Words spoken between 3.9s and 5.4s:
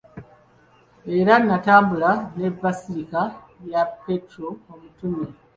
Petro Omutume.